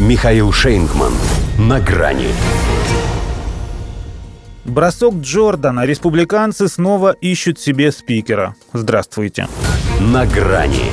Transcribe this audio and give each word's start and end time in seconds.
Михаил 0.00 0.50
Шейнгман. 0.50 1.12
На 1.58 1.78
грани. 1.78 2.28
Бросок 4.64 5.16
Джордана. 5.16 5.84
Республиканцы 5.84 6.68
снова 6.68 7.12
ищут 7.20 7.60
себе 7.60 7.92
спикера. 7.92 8.54
Здравствуйте. 8.72 9.46
На 10.00 10.24
грани. 10.24 10.86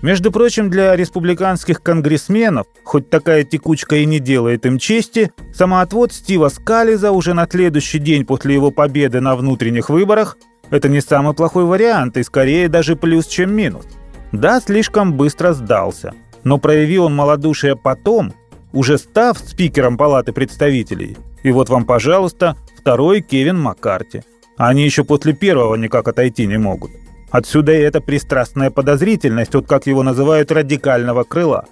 Между 0.00 0.30
прочим, 0.30 0.70
для 0.70 0.94
республиканских 0.94 1.82
конгрессменов, 1.82 2.68
хоть 2.84 3.10
такая 3.10 3.42
текучка 3.42 3.96
и 3.96 4.06
не 4.06 4.20
делает 4.20 4.64
им 4.64 4.78
чести, 4.78 5.32
самоотвод 5.52 6.12
Стива 6.12 6.50
Скализа 6.50 7.10
уже 7.10 7.34
на 7.34 7.48
следующий 7.50 7.98
день 7.98 8.24
после 8.24 8.54
его 8.54 8.70
победы 8.70 9.20
на 9.20 9.34
внутренних 9.34 9.90
выборах– 9.90 10.36
это 10.70 10.88
не 10.88 11.00
самый 11.00 11.34
плохой 11.34 11.64
вариант 11.64 12.16
и 12.16 12.22
скорее 12.22 12.68
даже 12.68 12.94
плюс, 12.94 13.26
чем 13.26 13.54
минус. 13.54 13.86
Да, 14.32 14.60
слишком 14.60 15.14
быстро 15.14 15.52
сдался, 15.52 16.12
но 16.44 16.58
проявил 16.58 17.04
он 17.04 17.14
малодушие 17.14 17.76
потом, 17.76 18.34
уже 18.72 18.98
став 18.98 19.38
спикером 19.38 19.96
Палаты 19.96 20.32
представителей. 20.32 21.16
И 21.42 21.50
вот 21.50 21.68
вам, 21.68 21.84
пожалуйста, 21.84 22.56
второй 22.76 23.22
Кевин 23.22 23.58
Маккарти. 23.58 24.22
Они 24.56 24.84
еще 24.84 25.04
после 25.04 25.32
первого 25.32 25.76
никак 25.76 26.08
отойти 26.08 26.46
не 26.46 26.58
могут. 26.58 26.90
Отсюда 27.30 27.72
и 27.72 27.80
эта 27.80 28.00
пристрастная 28.00 28.70
подозрительность 28.70 29.54
от, 29.54 29.66
как 29.66 29.86
его 29.86 30.02
называют, 30.02 30.50
радикального 30.50 31.24
крыла. 31.24 31.66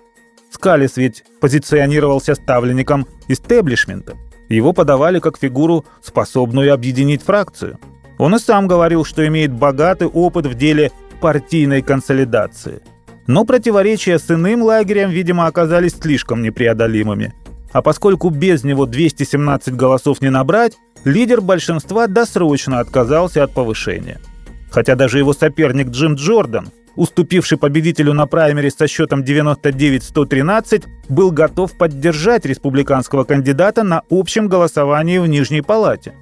Скалис 0.51 0.97
ведь 0.97 1.25
позиционировался 1.41 2.35
ставленником 2.35 3.07
истеблишмента. 3.29 4.17
Его 4.49 4.73
подавали 4.73 5.19
как 5.19 5.39
фигуру, 5.39 5.85
способную 6.03 6.73
объединить 6.73 7.23
фракцию. 7.23 7.79
Он 8.19 8.35
и 8.35 8.39
сам 8.39 8.69
говорил, 8.69 9.05
что 9.05 9.27
имеет 9.27 9.53
богатый 9.53 10.07
опыт 10.07 10.47
в 10.47 10.55
деле 10.55 10.93
партийной 11.21 11.83
консолидации. 11.83 12.83
Но 13.27 13.45
противоречия 13.45 14.19
с 14.19 14.31
иным 14.31 14.63
лагерем, 14.63 15.11
видимо, 15.11 15.47
оказались 15.47 15.97
слишком 16.01 16.43
непреодолимыми. 16.43 17.35
А 17.73 17.83
поскольку 17.83 18.31
без 18.31 18.65
него 18.65 18.87
217 18.87 19.75
голосов 19.75 20.21
не 20.21 20.31
набрать, 20.31 20.77
лидер 21.05 21.41
большинства 21.41 22.07
досрочно 22.07 22.79
отказался 22.81 23.43
от 23.43 23.53
повышения– 23.53 24.21
Хотя 24.71 24.95
даже 24.95 25.19
его 25.19 25.33
соперник 25.33 25.89
Джим 25.89 26.17
Джордан, 26.17 26.69
уступивший 26.97 27.59
победителю 27.59 28.13
на 28.13 28.27
праймере 28.27 28.71
со 28.71 28.87
счетом 28.87 29.23
99-113, 29.23 30.85
был 31.09 31.31
готов 31.31 31.77
поддержать 31.79 32.45
республиканского 32.45 33.25
кандидата 33.25 33.83
на 33.83 34.03
общем 34.11 34.49
голосовании 34.49 35.19
в 35.19 35.27
Нижней 35.27 35.63
Палате. 35.63 36.13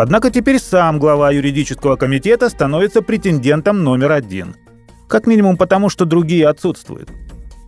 Однако 0.00 0.30
теперь 0.30 0.58
сам 0.58 0.98
глава 0.98 1.30
юридического 1.30 1.96
комитета 1.96 2.48
становится 2.48 3.02
претендентом 3.02 3.84
номер 3.84 4.12
один. 4.12 4.56
Как 5.08 5.26
минимум 5.26 5.58
потому, 5.58 5.90
что 5.90 6.06
другие 6.06 6.48
отсутствуют. 6.48 7.10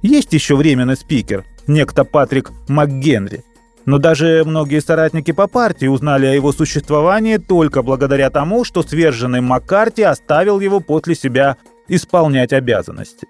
Есть 0.00 0.32
еще 0.32 0.56
временный 0.56 0.96
спикер, 0.96 1.44
некто 1.66 2.04
Патрик 2.04 2.50
МакГенри– 2.68 3.44
но 3.84 3.98
даже 3.98 4.44
многие 4.46 4.80
соратники 4.80 5.32
по 5.32 5.48
партии 5.48 5.86
узнали 5.86 6.26
о 6.26 6.32
его 6.32 6.52
существовании 6.52 7.36
только 7.36 7.82
благодаря 7.82 8.30
тому, 8.30 8.64
что 8.64 8.84
сверженный 8.84 9.40
Маккарти 9.40 10.02
оставил 10.02 10.60
его 10.60 10.78
после 10.78 11.16
себя 11.16 11.56
исполнять 11.88 12.52
обязанности. 12.52 13.26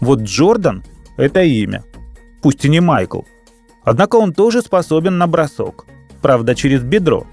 Вот 0.00 0.22
Джордан– 0.22 0.82
это 1.16 1.42
имя. 1.42 1.84
Пусть 2.42 2.64
и 2.64 2.68
не 2.68 2.80
Майкл. 2.80 3.20
Однако 3.84 4.16
он 4.16 4.32
тоже 4.32 4.62
способен 4.62 5.16
на 5.16 5.28
бросок. 5.28 5.86
Правда, 6.20 6.56
через 6.56 6.82
бедро. 6.82 7.24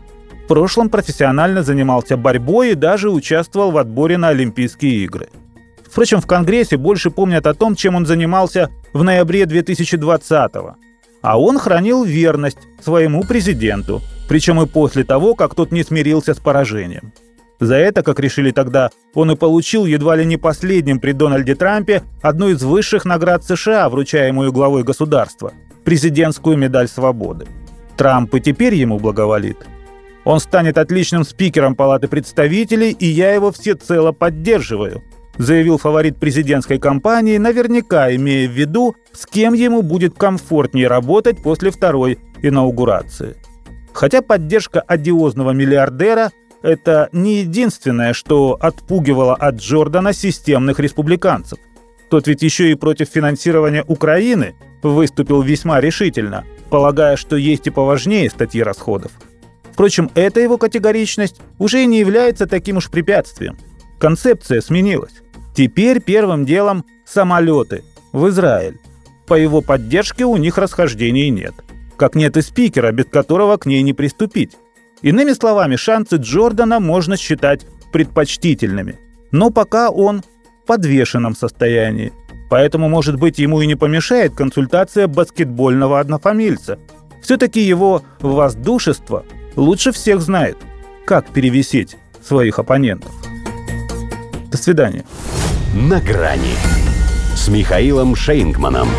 Прошлом 0.51 0.89
профессионально 0.89 1.63
занимался 1.63 2.17
борьбой 2.17 2.71
и 2.71 2.75
даже 2.75 3.09
участвовал 3.09 3.71
в 3.71 3.77
отборе 3.77 4.17
на 4.17 4.27
Олимпийские 4.27 5.05
игры. 5.05 5.29
Впрочем, 5.89 6.19
в 6.19 6.27
Конгрессе 6.27 6.75
больше 6.75 7.09
помнят 7.09 7.47
о 7.47 7.53
том, 7.53 7.73
чем 7.73 7.95
он 7.95 8.05
занимался 8.05 8.69
в 8.91 9.01
ноябре 9.01 9.45
2020 9.45 10.53
года 10.53 10.75
а 11.21 11.39
он 11.39 11.57
хранил 11.57 12.03
верность 12.03 12.57
своему 12.83 13.23
президенту, 13.23 14.01
причем 14.27 14.61
и 14.61 14.65
после 14.65 15.05
того, 15.05 15.35
как 15.35 15.55
тот 15.55 15.71
не 15.71 15.83
смирился 15.83 16.33
с 16.33 16.37
поражением. 16.37 17.13
За 17.61 17.75
это, 17.75 18.03
как 18.03 18.19
решили 18.19 18.51
тогда, 18.51 18.89
он 19.13 19.31
и 19.31 19.37
получил 19.37 19.85
едва 19.85 20.17
ли 20.17 20.25
не 20.25 20.35
последним 20.35 20.99
при 20.99 21.13
Дональде 21.13 21.55
Трампе 21.55 22.03
одну 22.21 22.49
из 22.49 22.61
высших 22.61 23.05
наград 23.05 23.45
США, 23.45 23.87
вручаемую 23.87 24.51
главой 24.51 24.83
государства– 24.83 25.53
президентскую 25.85 26.57
медаль 26.57 26.89
свободы. 26.89 27.47
Трамп 27.95 28.35
и 28.35 28.41
теперь 28.41 28.75
ему 28.75 28.99
благоволит. 28.99 29.57
Он 30.23 30.39
станет 30.39 30.77
отличным 30.77 31.23
спикером 31.23 31.75
Палаты 31.75 32.07
представителей, 32.07 32.91
и 32.91 33.05
я 33.05 33.33
его 33.33 33.51
всецело 33.51 34.11
поддерживаю– 34.11 35.03
заявил 35.37 35.77
фаворит 35.77 36.17
президентской 36.17 36.77
кампании, 36.77 37.37
наверняка 37.37 38.13
имея 38.15 38.47
в 38.47 38.51
виду, 38.51 38.95
с 39.13 39.25
кем 39.25 39.53
ему 39.53 39.81
будет 39.81 40.15
комфортнее 40.15 40.87
работать 40.87 41.41
после 41.41 41.71
второй 41.71 42.19
инаугурации. 42.41 43.35
Хотя 43.93 44.21
поддержка 44.21 44.81
одиозного 44.81 45.51
миллиардера– 45.51 46.31
это 46.61 47.09
не 47.11 47.39
единственное, 47.39 48.13
что 48.13 48.57
отпугивало 48.59 49.35
от 49.35 49.55
Джордана 49.55 50.13
системных 50.13 50.79
республиканцев. 50.79 51.59
Тот 52.09 52.27
ведь 52.27 52.43
еще 52.43 52.71
и 52.71 52.75
против 52.75 53.09
финансирования 53.09 53.83
Украины 53.87 54.55
выступил 54.83 55.41
весьма 55.41 55.81
решительно, 55.81 56.45
полагая, 56.69 57.15
что 57.15 57.35
есть 57.35 57.67
и 57.67 57.71
поважнее 57.71 58.29
статьи 58.29 58.61
расходов. 58.61 59.11
Впрочем, 59.73 60.11
эта 60.15 60.39
его 60.39 60.57
категоричность 60.57 61.41
уже 61.57 61.85
не 61.85 61.99
является 61.99 62.45
таким 62.45 62.77
уж 62.77 62.89
препятствием. 62.89 63.57
Концепция 63.99 64.61
сменилась. 64.61 65.21
Теперь 65.55 66.01
первым 66.01 66.45
делом 66.45 66.85
самолеты 67.05 67.83
в 68.11 68.27
Израиль. 68.29 68.79
По 69.27 69.35
его 69.35 69.61
поддержке 69.61 70.25
у 70.25 70.37
них 70.37 70.57
расхождений 70.57 71.29
нет. 71.29 71.53
Как 71.97 72.15
нет 72.15 72.35
и 72.37 72.41
спикера, 72.41 72.91
без 72.91 73.05
которого 73.05 73.57
к 73.57 73.65
ней 73.65 73.81
не 73.81 73.93
приступить. 73.93 74.57
Иными 75.01 75.33
словами, 75.33 75.75
шансы 75.75 76.17
Джордана 76.17 76.79
можно 76.79 77.17
считать 77.17 77.65
предпочтительными. 77.91 78.99
Но 79.31 79.49
пока 79.49 79.89
он 79.89 80.21
в 80.21 80.67
подвешенном 80.67 81.35
состоянии. 81.35 82.11
Поэтому, 82.49 82.89
может 82.89 83.17
быть, 83.17 83.39
ему 83.39 83.61
и 83.61 83.67
не 83.67 83.75
помешает 83.75 84.35
консультация 84.35 85.07
баскетбольного 85.07 85.99
однофамильца. 85.99 86.79
Все-таки 87.21 87.61
его 87.61 88.03
воздушество 88.19 89.25
лучше 89.55 89.91
всех 89.91 90.21
знает, 90.21 90.57
как 91.05 91.27
перевесить 91.29 91.97
своих 92.25 92.59
оппонентов. 92.59 93.11
До 94.49 94.57
свидания 94.57 95.05
на 95.73 95.99
грани 96.01 96.55
с 97.35 97.47
Михаилом 97.47 98.15
Шейнгманом. 98.15 98.89